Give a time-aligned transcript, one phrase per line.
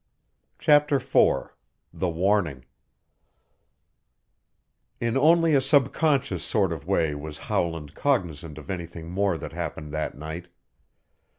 [0.57, 1.53] _"CHAPTER IV
[1.93, 2.65] THE WARNING
[4.99, 9.91] In only a subconscious sort of way was Howland cognizant of anything more that happened
[9.93, 10.47] that night.